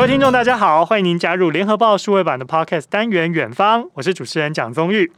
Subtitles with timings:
[0.00, 5.12] 各位听众，大家好，欢迎您加入联合报数位版的 Podcast 单元《远方》，我是主持人蒋宗玉。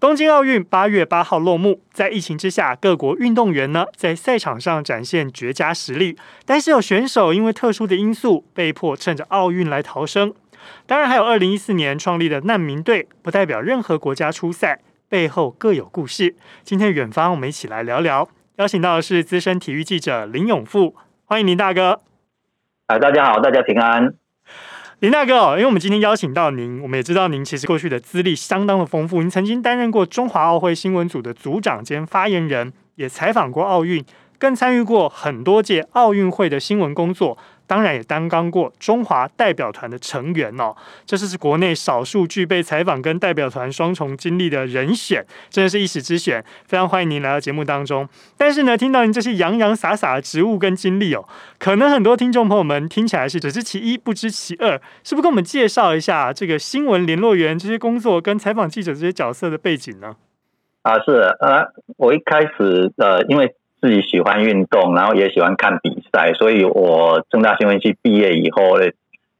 [0.00, 10.34] 东京奥运八月八号落幕，在疫情之下，各国运动员呢在赛场上展现绝佳实力，但是有选手因为特殊的因素被迫趁着奥运来逃生。
[10.88, 16.34] 当然，还有二零一四年创立的难民队，不代表任何国家出赛，背后各有故事。
[16.64, 18.28] 今天远方，我们一起来聊聊。
[18.56, 20.96] 邀请到的是资深体育记者林永富，
[21.26, 22.00] 欢迎林大哥。
[22.86, 24.14] 啊，大家好，大家平安。
[25.00, 29.20] 林大哥，因为我们今天邀请到您，我们也知道您其实过去的资历相当的丰富。
[29.22, 34.04] 您曾经担任过中华奥会新闻组的组长兼发言人，也采访过奥运，
[34.38, 37.36] 更参与过很多届奥运会的新闻工作。
[37.66, 48.08] 当然也担当过中华代表团的成员哦，这是国内少数具备采访跟代表团双重经历的人选，真的是一时之选，非常欢迎您来到节目当中。
[48.36, 51.26] 但是呢，听到您这些洋洋洒洒的职务跟经历哦，
[51.58, 60.16] 可能很多听众朋友们听起来是只知其一不知其二，是不是跟我们介绍一下这个新闻联络员这些工作跟采访记者这些角色的背景呢？
[60.82, 63.54] 啊，是呃，我一开始呃，因为。
[63.80, 68.78] 自己喜欢运动，然后也喜欢看比赛，所以我正大新闻系毕业以后，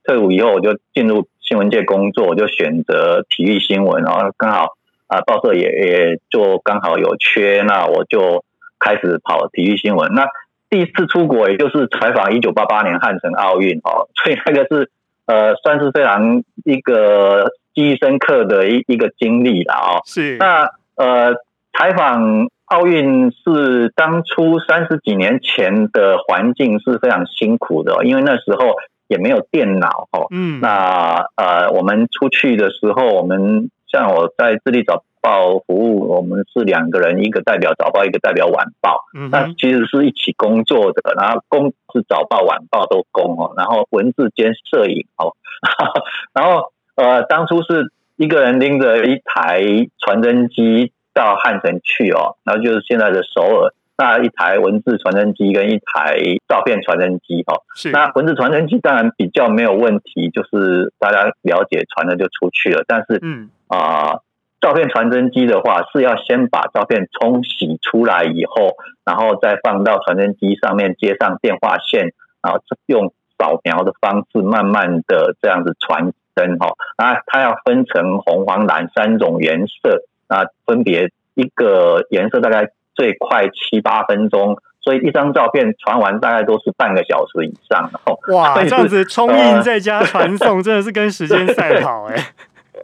[0.05, 4.77] 退伍以后我就进入新闻界工作，我就选择体育新闻，然后刚好
[5.07, 8.45] 啊报社也也就刚好有缺，那我就
[8.79, 10.13] 开始跑体育新闻。
[10.13, 10.27] 那
[10.69, 14.91] 第一次出国也就是采访一九八八年汉城奥运哦， 所以那个是
[15.25, 20.03] 呃算是非常一个记忆深刻的一一个经历了哦。
[20.05, 21.35] 是那呃
[21.73, 22.49] 采访。
[22.67, 28.75] 奥运是当初三十几年前的环境是非常辛苦的，因为那时候
[29.07, 30.27] 也没有电脑哦。
[30.33, 39.05] 嗯，那呃，我们出去的时候，我们像我在智利早报服务，我们是两个人，一个代表早报，一个代表晚报。
[39.17, 45.37] 嗯，那其实是一起工作的，然后工是早报、晚报都工哦，然后文字兼摄影哦，
[46.35, 49.63] 然后呃，当初是一个人拎着一台
[50.01, 50.91] 传真机。
[51.17, 57.65] 到汉城去哦，然后就是现在的首尔，那一台文字传真机跟一台照片传真机哦。
[57.75, 57.91] 是。
[57.91, 62.85] 那文字传真机当然比较没有问题，就是大家了解传了就出去了。
[62.87, 64.23] 但是，嗯啊、呃，
[64.61, 72.13] 照片传真机的话是要先把照片冲洗出来以后，然后再放到传真机上面接上电话线，
[72.43, 76.75] 然后用扫描的方式慢慢的这样子传真哈。
[76.97, 80.03] 啊，它要分成红、黄、蓝三种颜色。
[80.29, 87.91] 那分别一个颜色大概最快七八分钟，所以一张照片传完大概都是半个小时以上。
[88.29, 92.25] 哇，这样子冲印再加传送，真的是跟时间赛跑哎、欸。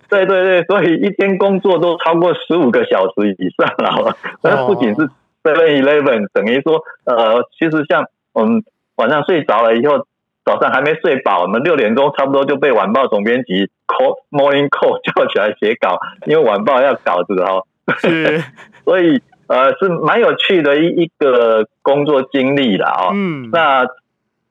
[0.09, 4.17] 对对对，所以一天工作都超过十五个小时以上了。
[4.43, 5.09] 那不仅是
[5.43, 8.63] Seven Eleven，等于说呃，其实像我们
[8.97, 10.07] 晚上睡着了以后，
[10.45, 17.65] 早上还没睡饱，我们六点钟差不多就被晚报总编辑 call morning call 叫起来写稿，因为晚报要稿子哦。
[17.99, 18.43] 是，
[18.85, 23.11] 所以呃是蛮有趣的一一个工作经历啦哦。
[23.13, 23.51] 嗯。
[23.53, 23.87] 那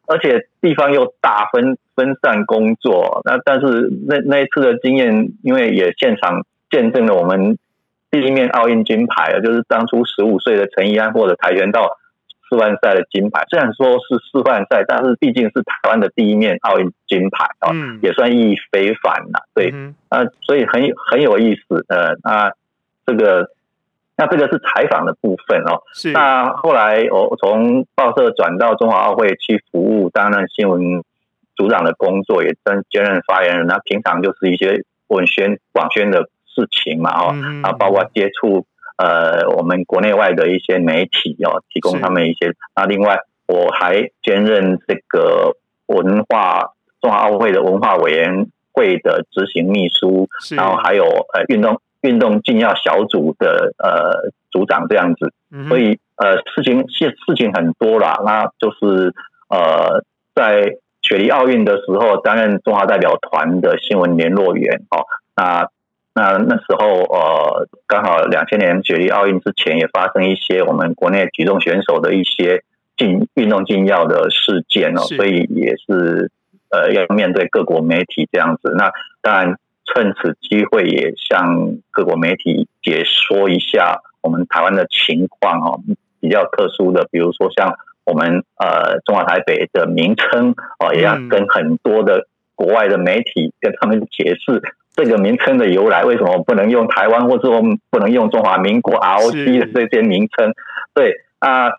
[0.08, 3.22] 而且地方又大，分分散工作。
[3.26, 7.58] 那但是那那一次的经验，因为也现场见证了我们
[8.10, 11.98] 第一面奥运金牌，就是当初十五岁的陈怡安获得跆拳道。
[12.52, 19.40] 示范赛的金牌，虽然说是示范赛，但是毕竟是台湾的第一面奥运金牌啊，嗯、也算意义非凡呐。
[19.56, 21.86] 对，嗯、啊，所以很很有意思。
[21.88, 22.52] 呃，那
[23.06, 23.52] 这个，
[24.18, 25.82] 那这个是采访的部分哦。
[25.94, 26.12] 是。
[26.12, 31.04] 那后来我从报社转到中华奥会去服务，担任新闻
[31.56, 33.66] 组长的工作，也担兼任发言人。
[33.66, 36.24] 那平常就是一些文宣广宣的
[36.54, 38.66] 事情嘛，哦，嗯、啊，包括接触。
[39.02, 42.54] 呃，我们国内外的一些媒体哦，提供他们一些。
[42.76, 43.18] 那另外，
[43.48, 45.56] 我还兼任这个
[45.88, 51.04] 文化中华奥会的文化委员会的执行秘书，然后还有
[51.34, 55.34] 呃运动运动禁药小组的呃组长这样子。
[55.68, 59.16] 所以呃事情事事情很多啦，那就是
[59.50, 60.04] 呃
[60.36, 65.06] 在雪梨奥运的时候担任中华代表团的新闻联络员哦，
[65.36, 65.68] 那。
[66.14, 72.64] 那那时候，呃，刚好两千年雪梨奥运之前也发生一些我们国内举重选手的一些
[72.98, 76.30] 禁运动禁药的事件哦，所以也是
[76.70, 78.76] 呃要面对各国媒体这样子。
[78.78, 78.92] 那
[79.22, 85.80] 当然趁此机会也向各国媒体解说一下我们台湾的情况哦，
[86.20, 94.62] 比较特殊的，比如说像我们呃中华台北的名称哦，也要跟很多的国外的媒体跟他们解释。
[95.04, 100.54] 这个名称的由来，为什么不能用台湾，或者说不能用中华民国 ROC 的这些名称？
[100.94, 101.70] 对啊，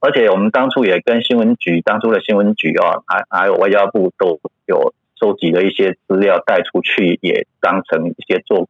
[0.00, 8.68] 而且我们当初也跟新闻局当初的新闻局哦，还还有外交部都有收集了一些资料带出去，也当成一些做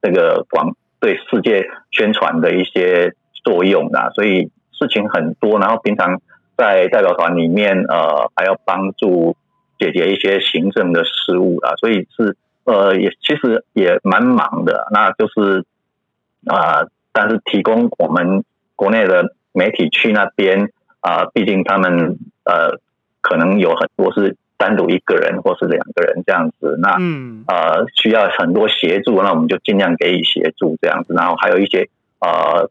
[0.00, 3.14] 这个广对世界宣传的一些
[3.44, 4.10] 作用啊。
[4.10, 6.20] 所以事情很多，然后平常
[6.56, 9.36] 在代表团里面，呃，还要帮助
[9.78, 14.88] 解决一些行政的事务啊，所以是呃，也其实也蛮忙的。
[14.90, 15.64] 那就是
[16.46, 18.44] 啊、呃，但是提供我们
[18.76, 20.70] 国内的媒体去那边
[21.00, 22.80] 啊、呃，毕竟他们呃。
[23.24, 31.14] 可能有很多是单独一个人或是两个人这样子，那嗯呃需要很多协助，那我们就尽量给予协助这样子。
[31.14, 31.88] 然后还有一些
[32.18, 32.68] 呃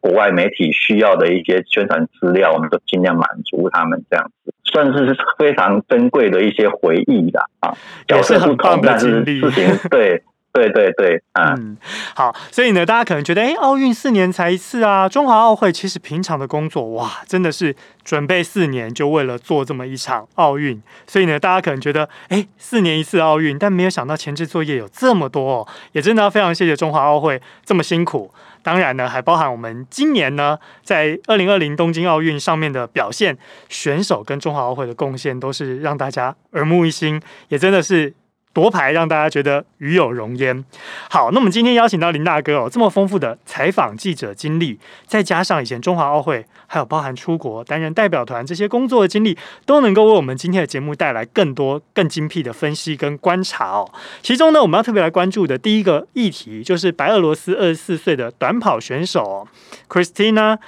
[0.00, 7.72] 国外媒体需要的一些宣传资料，我们就尽量满足他们这样子，算是非常珍贵的一些回忆的啊。
[8.08, 10.22] 也是很棒的经历，但是事情 对。
[10.56, 11.76] 对对对，啊、嗯，
[12.14, 17.74] 好，所以呢，大家可能觉得，哎，奥运四年才一次啊，中华奥会其实平常的工作，哇，真的是
[18.04, 20.80] 准备四年，就为了做这么一场奥运。
[21.08, 28.32] 所以呢，大家可能觉得，哎，四年一次奥运，但没有想到前置作业有这么多哦，也真的要非常谢谢中华奥会这么辛苦。
[28.64, 33.38] 当然呢，还包含我们今年呢，在二零二零东京奥运上面的表现，
[33.68, 38.12] 选手跟中华奥会的贡献，都是让大家耳目一新，也真的是。
[38.54, 40.64] 夺牌让大家觉得与有荣焉。
[41.10, 49.36] 好，那我们今天邀请到林大哥哦，这么丰富的采访记者经历，再加上以前中华奥会，还有包含出国担任代表团这些工作的经历，
[49.66, 53.90] 都能够为我们今天的节目带来更多更精辟的分析跟观察哦。
[54.22, 59.46] 其中呢，我们要特别来关注的第一个议题，就是白俄罗斯二十四岁的短跑选手
[59.88, 60.58] Christina。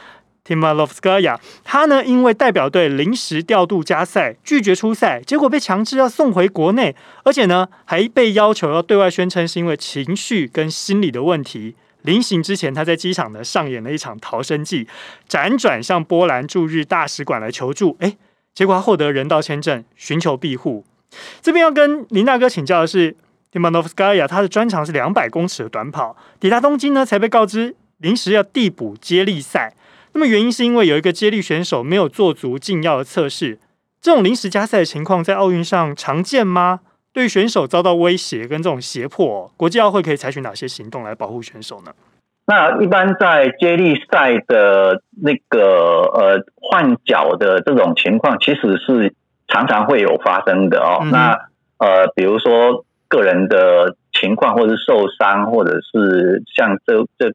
[0.47, 6.95] Timanovskaya，他呢，因为代表队临时调度加赛，拒绝出赛，结果被强制要送回国内，
[7.25, 11.75] 而且呢，还被要求要对外宣称是因为情绪跟心理的问题。
[12.03, 14.87] 临行之前，他在机场呢上演了一场逃生记，
[15.29, 18.17] 辗转向波兰驻日大使馆来求助，诶，
[18.55, 20.85] 结果他获得人道签证，寻求庇护。
[21.43, 23.17] 这边要跟林大哥请教的是
[23.53, 29.75] ，Timanovskaya，他的专长是两百公尺的短跑，抵达东京呢才被告知临时要递补接力赛。
[30.17, 33.59] 那么原因是因为有一个接力选手没有做足禁药的测试，
[34.01, 36.81] 这种临时加赛的情况在奥运上常见吗？
[37.13, 41.93] 对于选手遭到威胁跟这种胁迫，国际奥会可以采取哪些行动来保护选手呢？
[42.47, 49.13] 那一般在接力赛的那个呃换脚的这种情况，其实是
[49.49, 51.01] 常常会有发生的哦。
[51.03, 51.33] 嗯、那
[51.77, 57.35] 呃，比如说个人的情况，或者是受伤，或者是像这这。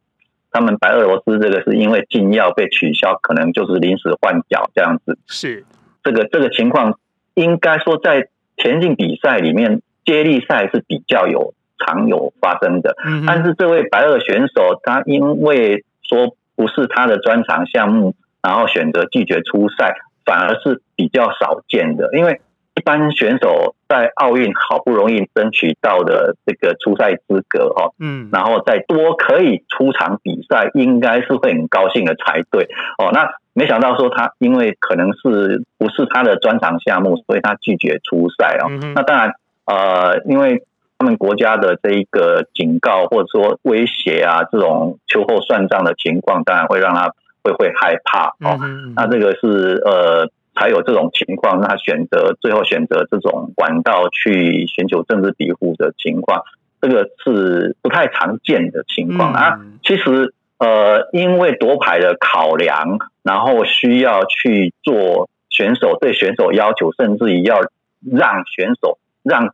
[0.52, 5.18] 他们白俄罗斯这个是因为禁药被取消，可能就是临时换脚这样子。
[5.28, 5.66] 是
[6.04, 7.00] 这个这个情况，
[7.34, 8.28] 应该说在
[8.58, 12.96] 田径比赛里面，接力赛是比较有常有发生的。
[13.06, 19.96] 嗯、但是这位白俄选手，他因为说不是他的专长项目，然后选择拒绝出赛，
[20.26, 22.42] 反而是比较少见的，因为。
[22.74, 33.12] 一般选手在奥运好不容易争取到的这个出赛资格哦，嗯，然后再多可以出场比赛，应该是会很高兴的才对哦。
[33.12, 38.68] 那没想到说他因为可能是不是他的专长项目，所以他拒绝出赛哦。
[38.70, 39.34] 嗯、那当然，
[39.66, 40.64] 呃，因为
[40.98, 48.58] 他们国家的这一个警告或者说威胁啊，这种秋后算账的情况，当然会让他会会害怕哦。
[48.62, 50.32] 嗯、那这个是呃。
[50.54, 56.44] 才有这种情况，那他选择最后选择这种管道去寻求政治庇护的情况，
[56.82, 59.62] 这个是不太常见的情况啊。
[59.84, 67.62] 其实，呃，因为夺牌的考量，然后需要去做选手对选手要求，甚至于要
[68.02, 69.54] 让选手让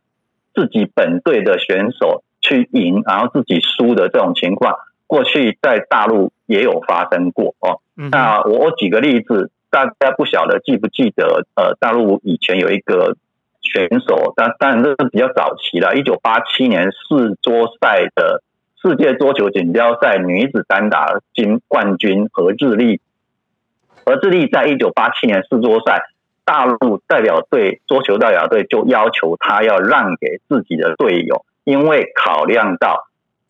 [0.54, 4.74] 自己本队的选手去赢，然后自己输的这种情况，
[5.06, 7.80] 过去在大陆也有发生过哦。
[7.94, 9.52] 那我我举个例子。
[9.70, 11.44] 大家不晓得记不记得？
[11.54, 13.16] 呃，大陆以前有一个
[13.60, 15.94] 选手，但当然这是比较早期了。
[15.94, 18.42] 一九八七年世桌赛的
[18.82, 23.00] 世界桌球锦标赛女子单打金冠军何智丽，
[24.06, 26.04] 何智丽在一九八七年世桌赛，
[26.46, 33.08] 大陆代表队桌球代表队就要求她要让给自己的队友，因为考量到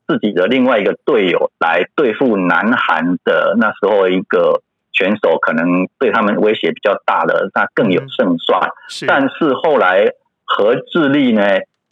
[0.08, 4.62] 自己的另外一个队友来对付南韩的那时候一个。
[4.98, 8.68] 选手可能对他们威胁比较大的，那更有胜算。
[8.88, 10.12] 是但是后来
[10.44, 11.42] 何智丽呢，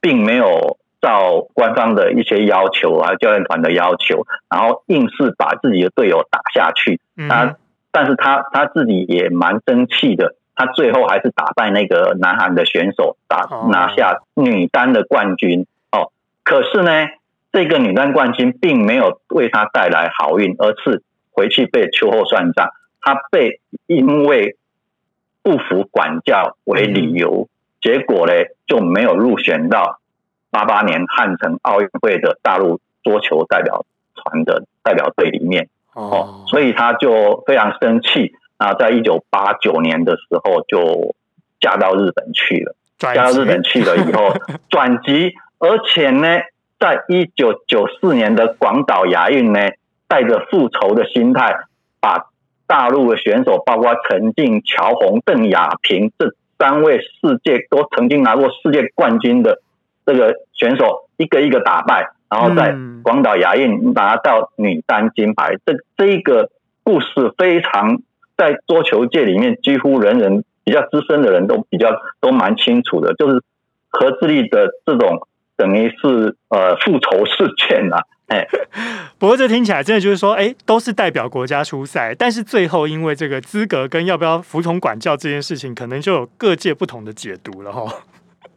[0.01, 7.01] 并没有照官方的一些要求啊，教练团的要求，然后硬是把自己的队友打下去。
[7.17, 7.57] 嗯、他，
[7.93, 15.67] 但是他他自己也蛮争气的，他最后还是打败那个南韩的选手，打拿下女单的冠军。
[15.93, 16.11] 哦，
[16.43, 16.91] 可是呢，
[17.53, 22.71] 这个女单冠军并没有为他带来好运，而是回去被秋后算账。
[23.07, 24.57] 他被因为
[25.45, 27.49] 不服管教为理由，
[27.81, 28.33] 结果呢
[28.67, 30.01] 就没有入选到
[30.51, 33.87] 八八年汉城奥运会的大陆桌球代表
[34.17, 35.69] 团的代表队里面。
[35.95, 41.15] 哦，所以他就非常生气啊，在一九八九年的时候就
[41.61, 44.35] 嫁到日本去了，嫁到日本去了以后
[44.69, 46.41] 转籍，而且呢，
[46.81, 49.61] 在一九九四年的广岛亚运呢，
[50.09, 51.57] 带着复仇的心态，
[52.01, 52.27] 把
[52.67, 59.61] 大陆的选手，包括陈静、乔红、邓亚萍这三位世界都曾经拿过世界冠军的
[60.05, 65.57] 这个选手，一个一个打败，然后在广岛亚运拿到女单金牌。
[65.65, 66.51] 这这一个
[66.83, 68.03] 故事非常
[68.37, 73.43] 在桌球界里面，几乎人人比较资深的人都比较都蛮清楚的，就是
[73.89, 78.03] 何志立的这种等于是呃复仇事件啊。
[78.35, 78.45] 哎，
[79.21, 87.87] 不过这听起来真的就是说，哎，都是代表国家出赛，但是最后因为这个资格跟要不要服从管教这件事情，可能就有各界不同的解读了哈。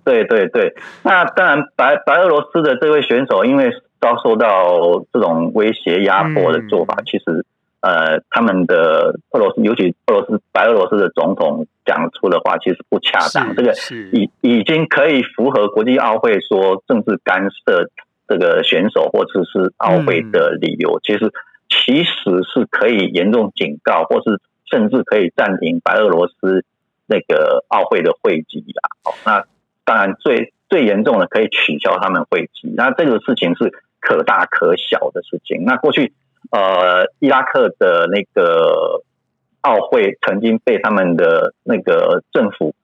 [0.04, 0.74] 对对对，
[1.04, 3.70] 那当然白白俄罗斯的这位选手，因为
[4.02, 7.46] 遭受到这种威胁压迫的做法，嗯、其实
[7.82, 13.56] 呃，他们的俄罗斯，尤其俄罗斯白俄罗斯的总统讲出的话，其实不恰当。
[13.56, 13.72] 这个
[14.12, 17.88] 已已经可以符合国际奥会说政治干涉。
[18.30, 21.34] 这个选手或者是奥会的理由，其实
[21.68, 22.14] 其实
[22.54, 26.64] 是可以严重警告，或是甚至可以暂停白俄罗斯
[27.08, 28.64] 那个奥会的会籍
[29.04, 29.12] 啊。
[29.26, 29.46] 那
[29.84, 32.72] 当然最最严重的可以取消他们会籍。
[32.78, 35.66] 那这个事情是可大可小的事情。
[35.66, 36.14] 那过去
[36.52, 39.04] 呃，伊拉克的那个
[39.62, 42.76] 奥会曾经被他们的那个政府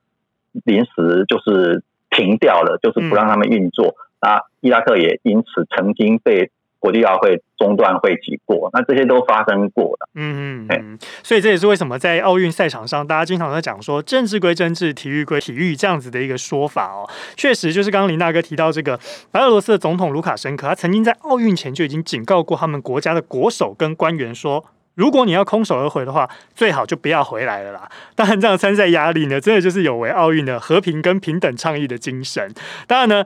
[0.64, 3.96] 临时就是停掉了，就是不让他们运作。
[4.20, 10.08] 啊，伊拉克也因此曾经被国际奥会中断会籍过，那这些都发生过的。
[10.14, 17.10] 嗯嗯嗯，所以这也是为什么在奥运赛场上，大家经常在讲说政治归政治，体育归体育这样子的一个说法哦。
[17.36, 19.00] 确实，就是刚刚林大哥提到这个
[19.32, 27.90] 白俄罗斯的总统卢卡申科，他曾经在奥运前就已经警告过他们国家的国手跟官员说，如果你要空手而回的话，最好就不要回来了啦。
[28.14, 32.54] 当然，这样参赛压力呢，真的就是有违奥运的和平跟平等倡议的精神。
[32.86, 33.26] 当然呢。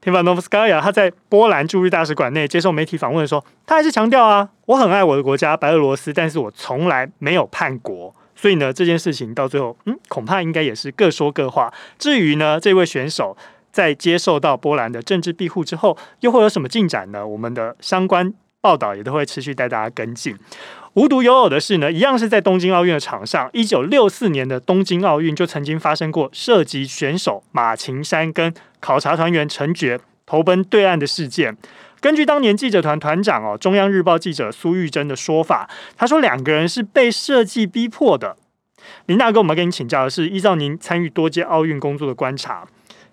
[0.00, 11.72] 提凡诺夫斯卡娅，他在波兰驻日大使馆内接受媒体访问的时候，他还是强调啊，我很爱我的国家白俄罗斯，但是我从来没有叛国，所以呢，这件事情到最后，嗯，恐怕应该也是各说各话。
[11.98, 13.36] 至于呢，这位选手
[13.72, 17.26] 在接受到波兰的政治庇护之后，又会有什么进展呢？
[17.26, 20.36] 我们的相关报道也都会持续带大家跟进。
[20.94, 31.56] 无独有偶的是呢，一样是在东京奥运的场上，一九六四年的东京奥运就曾经发生过涉及选手马晴山跟考察团员陈珏投奔对岸的事件。
[32.00, 38.36] 根据当年记者团团长哦，中央日报记者苏玉珍的说法，他说两个人是被设计逼迫的。
[39.06, 42.66] 林大哥，我们跟你请教的是，依照您参与多届奥运工作的观察，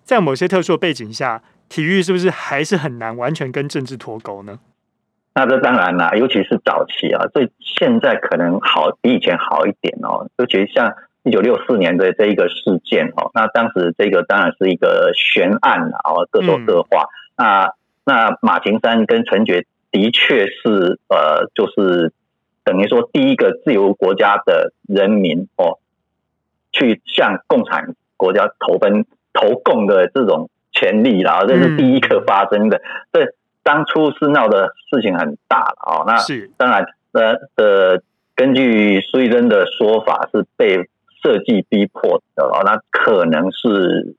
[0.04, 4.60] 在某些特殊的背景下，体育是不是还是很难完全跟政治脱钩呢？
[5.38, 10.30] 那这当然啦，尤其是早期啊，所以现在可能好比以前好一点哦。
[10.38, 17.10] 尤其像一九六四年的这一个事件哦，那当时这个当然是一个悬案啊，各说各话。
[17.36, 17.74] 嗯、那
[18.06, 22.14] 那马秦山跟陈觉的确是呃，就是
[22.64, 25.80] 等于说第一个自由国家的人民哦，
[26.72, 32.82] 去向共产国家投奔投共的这种权利，然后这是第一个发生的。
[33.12, 33.34] 这、嗯
[33.66, 36.18] 当初是闹的事情很大了哦，那
[36.56, 38.02] 当然呃呃，
[38.36, 40.88] 根据苏玉珍的说法是被
[41.24, 44.16] 设计逼迫的哦，那可能是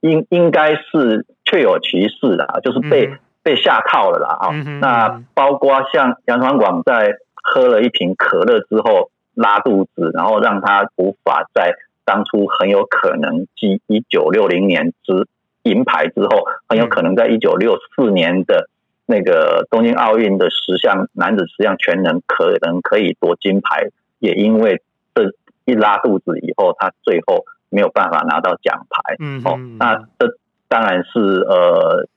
[0.00, 4.48] 应应该是确有其事的，就是被、嗯、被下套了啦啊。
[4.54, 11.74] 嗯、那包括像杨传广在喝了一瓶可乐之后拉肚子，然后让他无法在
[12.06, 15.28] 当初很有可能继一九六零年之
[15.64, 18.70] 银牌之后，很有可能在一九六四年的。
[19.08, 24.82] 那个东京奥运的十项男子十项全能可能可以夺金牌，也因为
[25.14, 25.32] 这
[25.64, 29.14] 一拉肚子以后，他最后没有办法拿到奖牌。
[29.20, 30.36] 嗯哼，哦，那这
[30.66, 32.08] 当然是呃，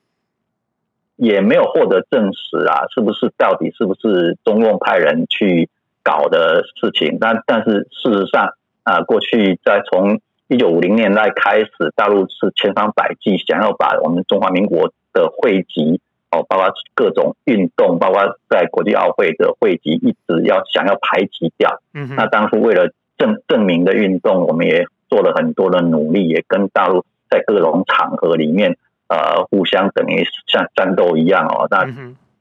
[1.15, 5.69] 也没有获得证实啊，是不是到底是不是中共派人去
[6.01, 7.19] 搞的事情？
[7.22, 16.01] 但但是事实上啊，过去在从一九五零年代开始，大陆是千方百计想要把我们中华民国的会籍。
[16.31, 21.81] 哦，包括各种运动，包括在国际奥会的会籍，一直要想要排挤掉。
[21.93, 31.67] 嗯哼，那当初为了证证明的运动，我们也做了很多的努力，也跟大陆在各种场合里面，呃，互相等于像战斗一样哦。
[31.69, 31.88] 那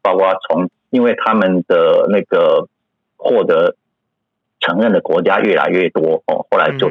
[0.03, 2.69] 包括从因为他们的那个
[3.17, 3.77] 获得
[4.61, 6.91] 承认的国家越来越多哦，后来就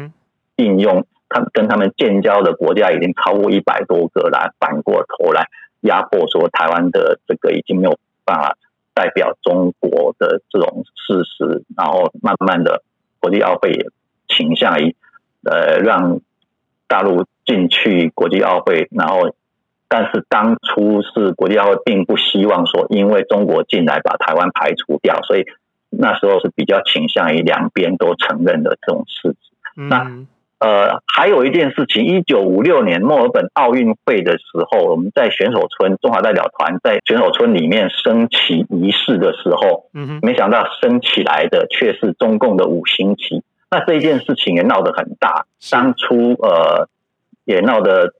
[0.55, 5.47] 应用他跟他们建交的国家已经超过一百多个了反过头来
[5.81, 8.57] 压迫说台湾的这个已经没有办法
[8.93, 12.83] 代表中国的这种事实，然后慢慢的
[13.19, 13.87] 国际奥会也
[14.27, 14.95] 倾向于
[15.43, 16.19] 呃让
[16.87, 19.35] 大陆进去国际奥会，然后
[19.87, 25.45] 但是当初是国际奥会并不希望说因为中国进来把台湾排除掉，所以
[25.89, 29.37] 那时候是比较倾向于两边都承认的这种事实。
[29.77, 30.11] 嗯、那
[30.59, 43.43] 呃，还有一件事情，一九五六年墨尔本奥运会的时候，我们在选手村，中华代表团在选手村里面升旗仪式的时候，嗯哼，没想到升起来的却是中共的五星旗。
[43.69, 46.89] 那这一件事情也闹得很大，当初呃
[47.45, 48.13] 也闹得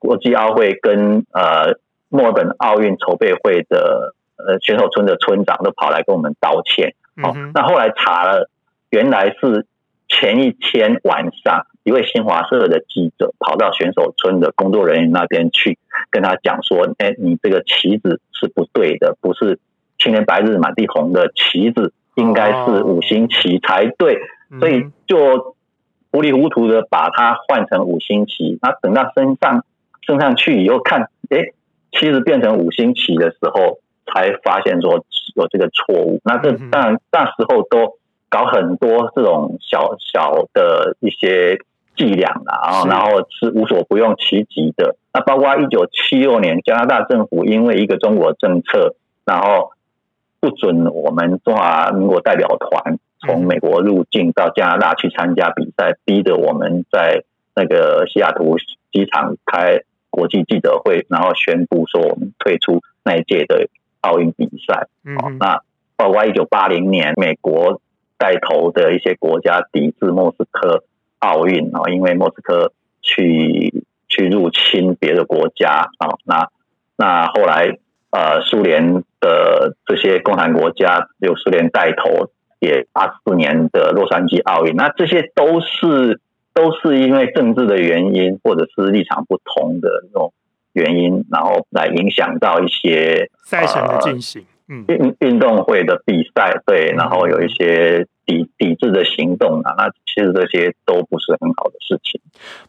[0.00, 6.94] 国际奥会跟呃墨尔本奥运筹备会的呃选手村的村长都跑来跟我们道歉。
[7.22, 8.50] 哦，那后来查了，
[8.90, 9.66] 原来是。
[10.06, 15.78] 前一天晚上，一位新华社的记者跑到选手村的工作人员那边去，
[16.10, 19.58] 跟他讲说：“哎，你这个旗子是不对的，不是
[19.98, 24.18] 青天白日满地红的旗子，应该是五星旗才对。”
[24.58, 25.54] 所以就
[26.10, 28.58] 糊里糊涂的把它换成五星旗。
[28.62, 29.64] 那等到升上
[30.06, 31.52] 升上去以后，看，哎，
[31.92, 35.04] 旗子变成五星旗的时候，才发现说
[35.36, 36.20] 有这个错误。
[36.24, 37.98] 那这当然那时候都。
[38.30, 41.60] 搞很多这种小小的一些
[41.96, 44.96] 伎俩啊，然后是无所不用其极的。
[45.12, 49.70] 那包括一九七六年，加拿大政府因为一个中国政策，然后
[50.40, 57.24] 不准我们中华民国代表团从美国入境到加拿大去参加比赛，逼得我们在
[57.54, 58.56] 那个西雅图
[58.92, 63.68] 机场开国际记者会，然后宣布说我们退出那一届的
[64.00, 64.88] 奥运比赛。
[65.04, 65.60] 嗯，那
[65.96, 67.80] 包括一九八零年美国。
[68.16, 70.84] 带头的一些国家抵制莫斯科
[71.20, 72.72] 奥运啊，因为莫斯科
[73.02, 76.48] 去去入侵别的国家啊，那
[76.96, 77.78] 那后来
[78.10, 86.20] 呃，苏联的这些共产国家由苏联带头，也八四年的洛杉矶奥运，那这些都是
[86.52, 90.32] 都是因为政治的原因，或者是立场不同的那种
[90.72, 94.46] 原因，然后来影响到一些赛程的进行。
[94.68, 102.18] 嗯，运运动会的比赛，对，然后有一些抵抵制的行动啊，那其实这些都不是很好的事情。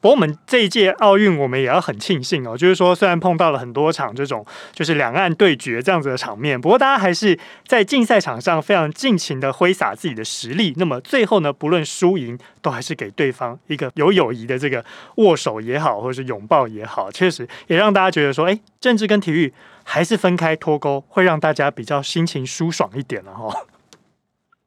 [0.01, 10.73] 不过我们这一届奥运，我们也要很庆幸哦，就是说虽然碰到了很多场这种就是两岸对决这样子的场面，不过大家还是在竞赛场上非常尽情的挥洒自己的实力。
[10.75, 14.84] 那么最后呢，不论输赢，都还是给对方一个有友谊的这个
[15.15, 19.53] 握手也好，或者是拥抱也好，确实也让大家觉得说，哎，政治跟体育。
[19.87, 23.65] 还是分开脱钩，会让大家比较心情舒爽一点了哈。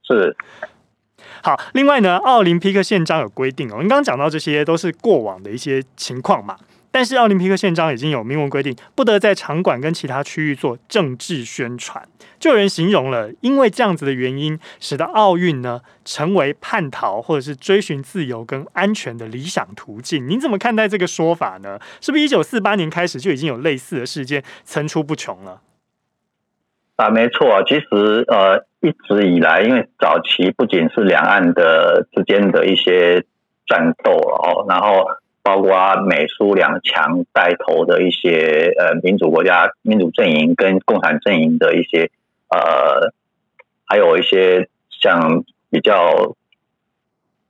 [0.05, 0.35] 是，
[1.43, 1.61] 好。
[1.75, 6.57] 另外呢，奥林匹克宪章有规定哦，你刚刚讲到这些都是过往的一些情况嘛。
[6.99, 12.03] 但是奥林匹克宪章已经有明文规定，不得在场馆跟其他区域做政治宣传。
[12.41, 20.29] 就有人形容了，因为这样子的原因，使得奥运呢成为叛逃或者是追寻自由跟安全的理想途径。
[20.29, 21.79] 您怎么看待这个说法呢？
[22.01, 25.61] 是不是一九四八年开始就已经有类似的事件层出不穷了？
[26.97, 33.25] 啊，没错，其实呃一直以来，因为早期不仅是两岸的之间的一些
[33.69, 35.07] 战斗哦，然后。
[35.49, 42.11] 包括美苏两强带头的一些呃民主国家、民主阵营跟共产阵营的一些
[42.51, 43.15] 呃，
[43.87, 46.35] 还有一些像比较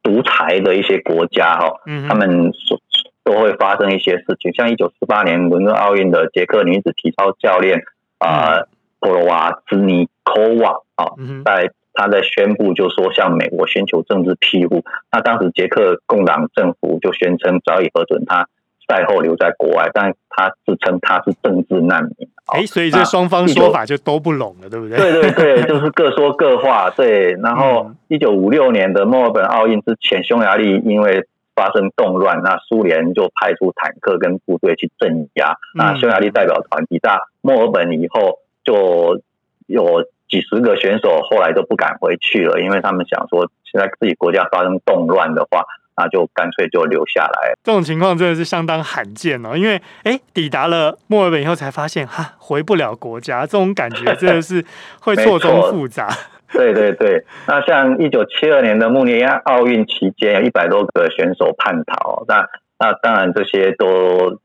[0.00, 2.80] 独裁的一些国家哈，他们所
[3.24, 4.54] 都会发生一些事情。
[4.54, 7.82] 像一九四八年伦敦奥运的捷克女子体操教练
[8.18, 8.60] 啊，
[9.00, 11.72] 普罗瓦兹尼科娃啊，在。
[11.98, 14.84] 他在宣布，就说向美国寻求政治庇护。
[15.10, 18.46] 那当时捷克共党政府就宣称早已核准他
[18.86, 22.28] 赛后留在国外，但他自称他是政治难民。
[22.46, 24.96] 哎，所以这双方说法就都不拢了，对不对？
[24.96, 26.88] 对对对，就是各说各话。
[26.90, 35.56] 对，然后一九五六年的墨尔本奥运之前，匈牙利因为发生动乱，那苏联就派出坦克跟部队去镇压。
[35.74, 39.20] 那匈牙利代表团抵达墨尔本以后，就
[39.66, 40.06] 有。
[40.28, 45.64] 几十个选手后来都不敢回去了，因为他们想说，现在自己国家发生动乱的话，
[45.96, 47.54] 那就干脆就留下来。
[47.64, 54.64] 这种情况真的是相当罕见哦，因为哎，抵达了墨尔本以后才发现，哈，回不了国家，这种感觉真的是
[55.00, 56.08] 会错综复杂。
[56.52, 62.46] 对对对，那像一九七二年的慕尼黑奥运期间，有一百多个选手叛逃，那
[62.78, 64.40] 那当然这些都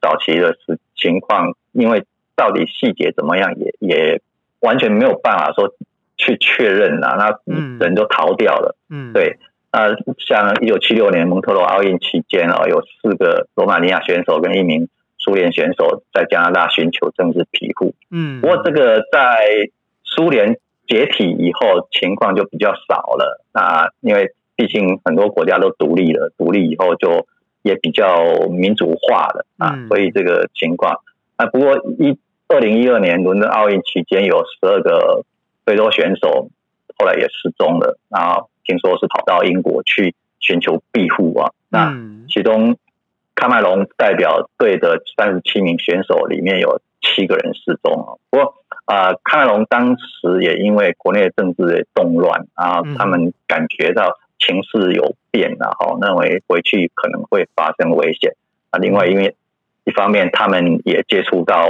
[0.00, 2.04] 早期的事情况，因为
[2.36, 4.22] 到底细节怎么样也，也也。
[4.62, 5.74] 完全没有办法说
[6.16, 8.76] 去确认啊，那人都逃掉了。
[8.90, 9.38] 嗯，对。
[9.72, 17.94] 呃，像一九七六年蒙特罗奥运期间哦，有四个罗马尼亚选手跟一名苏联选手在加拿大寻求政治庇护。
[18.10, 19.70] 嗯，不过这个在
[20.04, 23.42] 苏联解体以后情况就比较少了。
[23.54, 27.26] 那因为毕竟很多国家都独立了，独立以后就
[27.62, 31.00] 也比较民主化了啊，所以这个情况。
[31.36, 32.18] 啊，不过一
[32.52, 35.24] 二零一二年伦敦奥运期间有十二个
[35.64, 36.50] 非洲选手
[36.98, 41.52] 后来也失踪了，然后听说是跑到英国去寻求庇护啊。
[41.70, 41.96] 那
[42.28, 42.76] 其中
[43.34, 48.20] 喀麦隆代表队的三十七名选手里面有七个人失踪啊。
[48.28, 58.34] 不过啊，喀麦隆当时也因为国内政治的动乱啊，他们感觉到情势有变，然后认为回去可能会发生危险
[58.70, 58.78] 啊。
[58.78, 59.34] 另外，因为
[59.84, 61.68] 一方面他们也接触到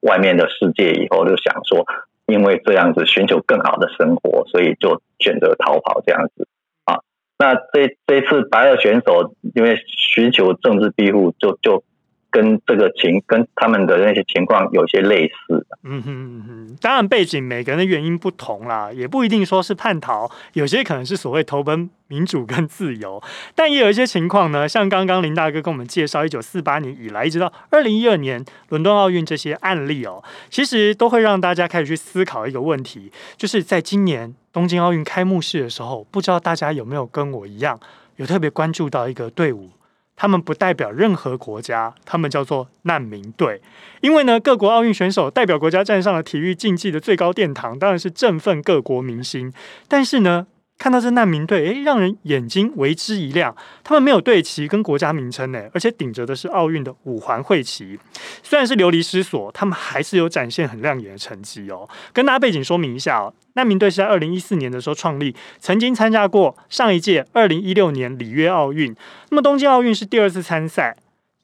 [0.00, 1.84] 外面的世界以后，就想说，
[2.26, 6.46] 因为这样子寻求更好的生活，所以就选择逃跑这样子
[6.84, 7.00] 啊。
[7.38, 11.84] 那这这一次白俄选手因为寻求政治庇护，就就。
[12.30, 15.66] 跟这个情跟他们的那些情况有些类似。
[15.82, 23.22] 嗯哼嗯哼，当然背景每个人的原因不同啦，也不一定说是叛逃，有些可能是所谓投奔民主跟自由，
[23.54, 37.78] 但也有一些情况呢，像刚刚林大哥跟我们介绍一九四八年以来一直到二零一二年伦敦奥运这些案例哦，其实都会让大家开始去思考一个问题，就是在今年东京奥运开幕式的时候，不知道大家有没有跟我一样，
[38.16, 39.70] 有特别关注到一个队伍。
[40.20, 43.62] 他们不代表任何国家，他们叫做难民队。
[44.00, 49.52] 因为呢，各国奥运选手代表国家站上了体育竞技的最高殿堂，当然是振奋各国民心。
[49.86, 50.48] 但是呢，
[50.78, 53.54] 看到这难民队，诶，让人眼睛为之一亮。
[53.82, 57.98] 他们没有队旗跟国家名称呢，而且顶着的是奥运的五环会旗。
[58.44, 61.88] 虽然是流离失所，他们还是有展现很亮眼的成绩哦。
[62.12, 68.94] 跟大家背景说明一下哦，难民队是在二零一四年的时候创立，曾经参加过上一届二零一六年里约奥运。
[69.30, 70.96] 那么东京奥运是第二次参赛。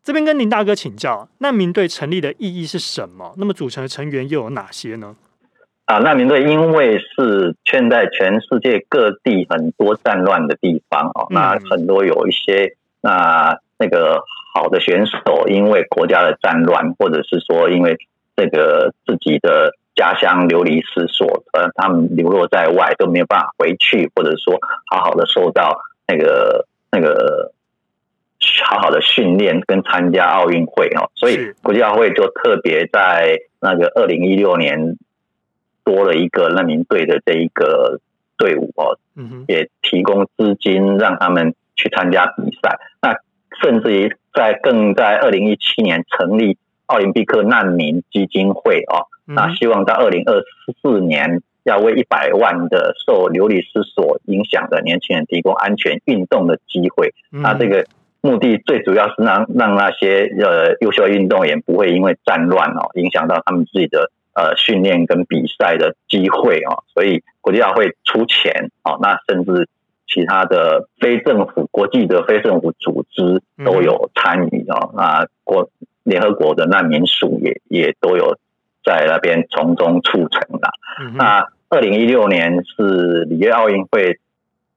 [0.05, 3.35] 这边跟林大哥请教，难民队成立的意义是什么？
[3.38, 5.16] 那么组成的成员又有哪些呢？
[5.87, 14.23] 啊，难民队因为是现在全世界各地很多战乱的地方哦，那很多有一些那那个
[14.55, 17.99] 好的选手，因为国家的战乱，或者是说因为
[18.35, 24.59] 这个自己的家乡流离失所，呃，他们流落在外都没有办法回去，或者说
[24.90, 27.53] 好好的受到那个那个
[28.64, 34.97] 好好的训练跟参加奥运会哦，所以国际奥会就特别在那个二零一六年。
[35.85, 38.01] 多了一个难民队的这一个
[38.37, 38.99] 队伍哦，
[39.47, 42.79] 也提供资金让他们去参加比赛。
[43.03, 43.14] 那
[43.62, 50.42] 甚至于在更在二零一七年成立奥林匹克难民基金会哦，那希望到二零二
[50.83, 57.14] 四年要为一百万的受流离失所影响的年轻人提供安全运动的机会。
[57.31, 57.87] 那这个
[58.20, 64.11] 目的最主要是让让那些呃优秀运动员不会因为战乱哦影响到他们自己的。
[64.35, 69.68] 呃，训练跟比赛的机会啊，所以国际奥会出钱啊，那甚至
[70.09, 74.90] 其他的非政府、国际的非政府组织都有参与啊。
[74.94, 75.70] 那国
[76.03, 78.37] 联合国的难民署也也都有
[78.85, 80.68] 在那边从中促成的。
[81.14, 84.18] 那二零一六年是里约奥运会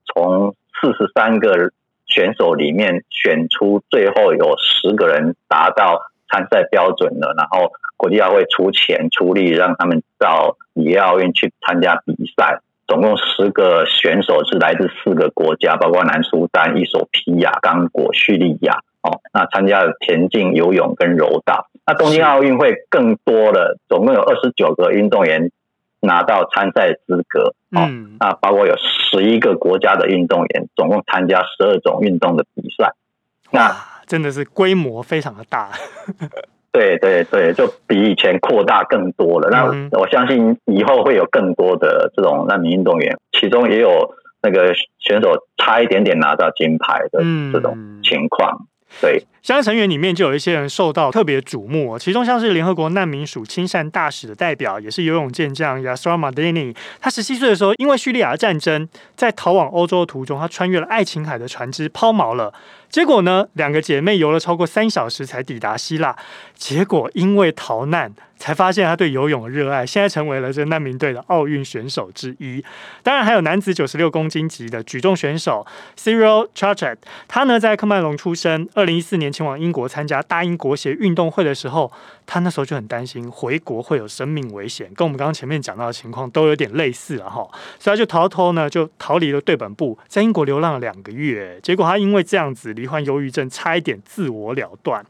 [0.05, 1.71] 从四十三个
[2.05, 7.71] 选手里面选出最后有十个人达到参赛标准了，然后。
[7.99, 12.61] 国际奥会出钱出力，让他们到里约奥运去参加比赛。
[12.85, 18.81] 总共十个选手是来自四个国家，包括南苏丹、伊索比亚、刚果、叙利亚。
[19.01, 21.71] 哦，那参加了田径、游泳跟柔道。
[21.87, 25.49] 那东京奥运会更多了，总共有二十九个运动员
[25.99, 27.55] 拿到参赛资格。
[27.71, 32.93] 哦，那包括有十一个国家的运动员，总共参加十二种运动的比赛。
[33.49, 33.75] 那
[34.07, 35.69] 真的是规模非常的大。
[36.71, 39.49] 对对对，就比以前扩大更多了。
[39.49, 48.67] 那我相信以后会有更多的这种难民运动员，其中也有那个选手差一点点拿到金牌的这种情况。
[49.01, 56.73] 对，相关成员里面就有一些人受到特别瞩目，其中像是联合国难民署亲善大使的代表，也是游泳健将 Yasra Madani。
[57.01, 62.53] 他十七岁的时候，因为叙利亚战争，在逃往欧洲的途中，他穿越了爱琴海的船只抛锚了。
[62.89, 66.15] 结果呢，两个姐妹游了超过三小时才抵达希腊，
[66.55, 68.13] 结果因为逃难。
[68.39, 72.63] 才发现他对游泳的热爱，现在成为了这难民队的奥运选手之一。
[73.01, 75.65] 当然，还有男子九十六公斤级的举重选手
[75.97, 76.97] Cyril Chauchat，
[77.27, 81.91] 他呢在喀麦隆出生，二零一四年前往英国参加大英国协运动会的时候，
[82.27, 87.37] 他那时候就很担心回国会有生命危险，跟我们刚刚前面讲到的情况都有点类似了哈，
[87.79, 95.03] 所以他就逃偷呢就逃离了对本部，在英国流浪了两个月，结果他因为这样子罹患忧郁症，差一点自我了断。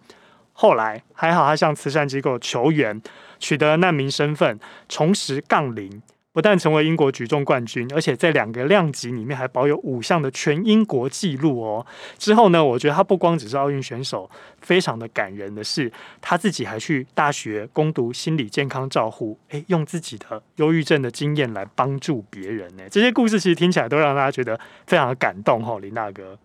[0.53, 2.99] 后来还好，他向慈善机构求援，
[3.38, 6.01] 取得难民身份，重拾杠铃，
[6.34, 11.86] 不但成为英国举重冠军，而且在两个量级里面还保有五项的全英国纪录哦。
[12.17, 14.27] 之后呢，我觉得他不光只是奥运选手，
[14.60, 22.84] 非常的感人的是，他自己还去大学攻读心理健康照护，诶，用自己的忧郁症的经验来帮助别人呢。
[22.89, 26.36] 这些故事其实听起来都让大家觉得非常的感动哦，林大哥。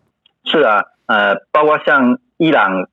[0.44, 0.82] 是啊，
[1.12, 2.86] 呃，包括像伊朗。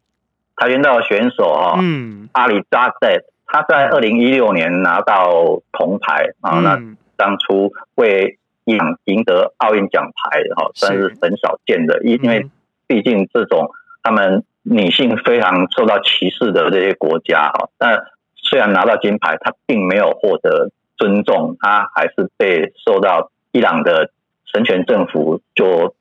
[0.62, 6.78] 跆拳道选手啊，嗯，阿里扎塞，他在二零一六年拿到铜牌啊，那
[7.16, 12.50] 当初为伊朗赢得奥运奖牌哈，算是很少见的，因因为
[12.88, 13.72] 毕竟这种
[14.04, 17.98] 他们女性非常受到歧视的这些国家哈，那
[18.36, 24.12] 虽然拿到金牌，他并没有获得尊重，他还是被受到伊朗的
[24.52, 25.96] 神权政府就。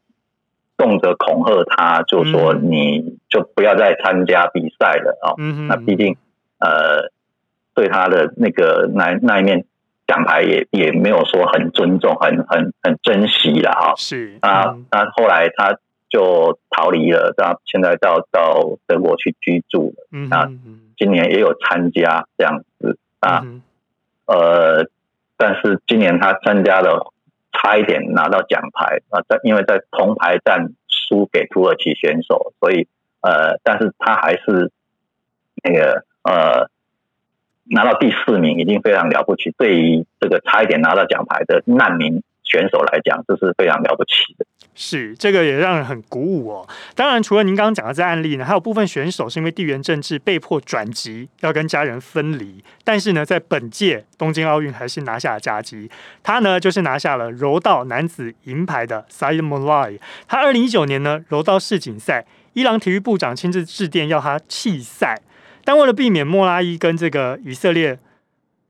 [0.79, 5.35] 动辄恐吓他，就说你就不要再参加比赛了啊！
[5.37, 6.17] 嗯、那毕竟
[6.61, 7.11] 呃，
[7.75, 9.65] 对他的那个那那一面
[10.07, 13.95] 奖牌也也没有说很尊重，很很很珍惜了啊！
[13.97, 15.77] 是啊，那后来他
[16.09, 20.07] 就逃离了，他现在到到德国去居住了。
[20.13, 20.49] 嗯，那
[20.97, 23.45] 今年也有参加这样子啊，
[24.27, 24.89] 呃，
[25.37, 27.13] 但是今年他参加了。
[27.53, 32.87] 差一点拿到奖牌啊，在因为在铜牌战输给土耳其选手，所以
[33.21, 34.71] 呃，但是他还是
[35.63, 36.71] 那个呃
[37.65, 39.53] 拿到第四名，已经非常了不起。
[39.57, 44.47] 对于这个差一点拿到奖牌的难民选手来讲，这是非常了不起的。
[44.81, 46.69] 是，这个也让人很鼓舞哦。
[46.95, 52.63] 当然，除了您刚刚讲的这案例呢，还有部分选手是因为地缘政治被迫转籍，要跟家人分离。
[52.85, 55.91] 但是呢，在本届东京奥运还是拿下了佳绩。
[56.23, 60.01] 他呢，就是拿下了柔道男子银牌的 Said m o l a i。
[60.29, 65.21] 他二零一九年呢，柔道世锦赛，伊朗体育部长亲自致电要他弃赛，
[65.65, 67.99] 但为了避免莫拉伊跟这个以色列。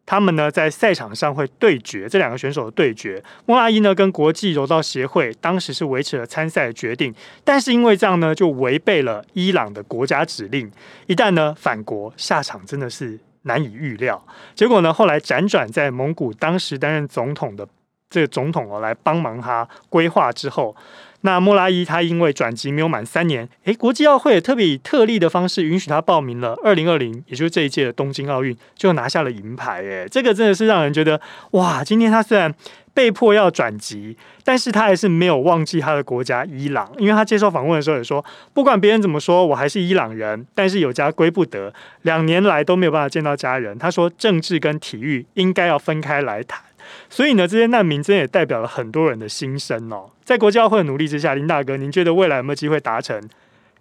[0.08, 3.22] 他们呢，在赛场上会对决，这两个选手的对决。
[3.44, 10.72] 莫拉伊呢，跟国际柔道协会当时是维持了参赛的决定，但是因为这样呢，就违背了伊朗的国家指令。
[11.08, 14.26] 一旦呢反国，下场真的是难以预料。
[14.54, 17.68] 结果呢，后来辗转在蒙古当时担任总统的
[18.08, 20.74] 这个总统哦，来帮忙他规划之后。
[21.22, 29.82] 那莫拉伊他因为转籍没有满三年，诶，国际奥会也特别以特例的方式允许他报名了二零二零，也就是这一届的东京奥运，就拿下了银牌。
[29.82, 31.20] 诶，这个真的是让人觉得
[31.52, 31.82] 哇！
[31.82, 32.54] 今天他虽然
[32.94, 43.76] 被迫要转籍，但是他还是没有忘记他的国家伊朗，因为他接受访问的时候也说，不管别人怎么说，我还是伊朗人，但是有家归不得，两年来都没有办法见到家人。
[43.76, 46.60] 他说，政治跟体育应该要分开来谈。
[47.08, 50.10] 所以呢，这些难民真的也代表了很多人的心声哦。
[50.22, 53.20] 在国际奥会的努力之下，林大哥，您觉得未来有没有机会达成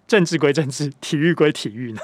[0.06, 2.00] 政治归政治，体育归体育呢？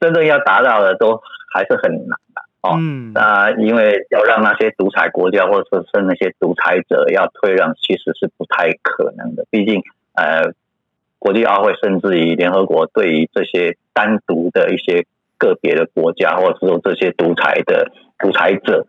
[0.00, 1.20] 真正要达到的都
[1.52, 2.76] 还是很难的哦。
[2.78, 9.44] 嗯，那因为要让那些独裁国家或者是那些独裁者要退让，其实是不太可能的。
[9.50, 9.82] 毕竟，
[10.14, 10.54] 呃，
[11.18, 15.04] 国际奥会甚至于联合国对于这些单独的一些
[15.36, 18.86] 个别的国家，或者是说这些独裁的独裁者。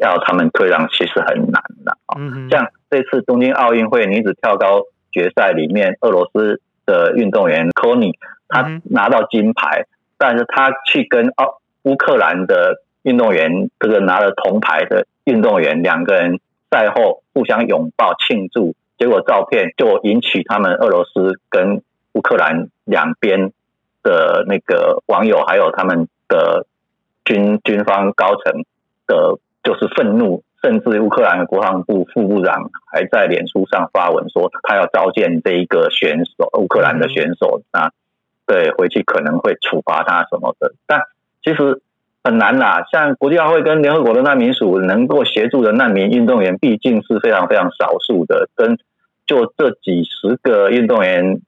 [0.00, 2.14] 要他们退让其实很难的啊，
[2.50, 8.12] 像这次东京奥运会女子跳高决赛里面，俄罗斯的运动员 k o n i，
[8.48, 16.38] 他拿到金牌，但是他去跟奥乌克兰的运动员，这个拿了铜牌的运动员，两个人
[16.70, 21.82] 赛后互相拥抱庆祝，结果照片就引起他们俄罗斯跟
[22.12, 23.52] 乌克兰两边
[24.02, 26.66] 的那个网友，还有他们的
[27.24, 28.64] 军军方高层
[29.08, 29.40] 的。
[29.68, 37.92] 就是愤怒，甚至乌克兰的国防部副部长还在脸书上发文说，他要召见这一个选手，乌克兰的选手啊，
[38.46, 40.72] 对，回去可能会处罚他什么的。
[40.86, 41.02] 但
[41.42, 41.82] 其实
[42.24, 48.78] 很难啦，像国际奥会跟联合国的难民署能够协助的难民运动员，毕竟是非常非常少数的，跟
[49.26, 51.42] 就这几十个运动员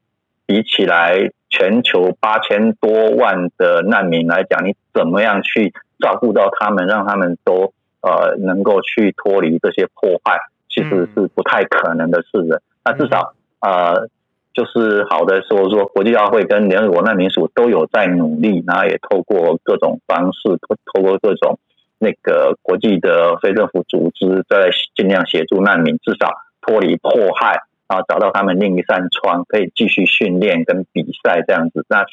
[0.44, 7.72] 比起来，全球八千多万的难民来讲，你怎么样去照顾到他们，让他们都。
[8.02, 12.62] 呃，能够去脱离这些迫害，其实是不太可能的事的。
[12.84, 14.08] 那至少，呃，
[14.54, 21.58] 就是好的说说国际奥会跟联合国难民署都有在努力，然后也透过各种方式，透透过各种
[21.98, 26.32] 那个国际的非政府组织，在尽量协助难民，至少
[26.62, 31.84] 脱离迫害，然后找到他们另一扇窗，可以继续训练跟比赛这样子。
[31.88, 32.06] 那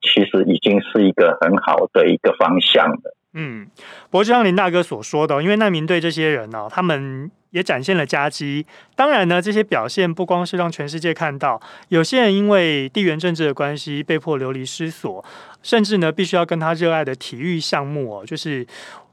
[0.00, 3.14] 其实已经是一个很好的一个方向了。
[3.34, 3.66] 嗯，
[4.10, 8.66] 不过就像林大哥所说的，因为难民队这些人呢、他们也展现了夹击。
[8.94, 15.24] 当然呢，这些表现不光是让全世界看到，有些人因为地缘政治的关系被迫流离失所，
[15.62, 18.66] 甚至呢，必须要跟他热爱的体育项目哦，就是。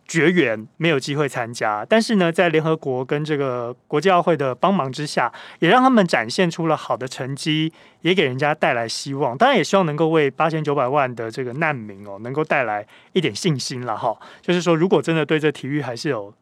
[0.10, 9.38] 绝缘没有机会参加，但是呢，在联合国跟这个国际奥会的帮忙之下，也让他们展现出了好的成绩，也给人家带来希望。
[9.38, 14.18] 当然，也希望能够为八千九百万的这个难民哦，能够带来一点信心了哈。
[14.42, 16.34] 就是说，如果真的对这体育还是有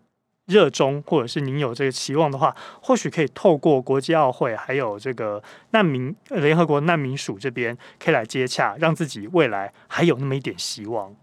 [0.46, 11.14] 热衷，或者是您有这个期望的话，或许可以透过国际奥会还有这个难民联合国难民署这边，可以来接洽，让自己未来还有那么一点希望。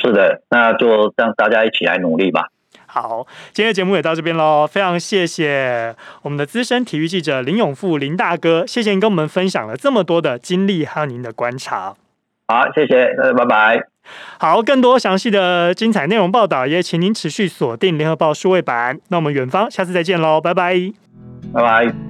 [0.00, 2.48] 是的，那就让大家一起来努力吧。
[2.86, 11.94] 好，今天的节目也到这边喽，非常谢谢我们的资深体育记者林永富林大哥，谢谢您跟我们分享了这么多的经历还有您的观察。
[12.46, 13.86] 好，谢谢，拜拜。
[14.38, 18.98] 好，更多详细的精彩内容报道，也请您持续锁定联合报数位版。
[19.08, 20.74] 那我们远方下次再见喽，拜拜，
[21.52, 22.07] 拜拜。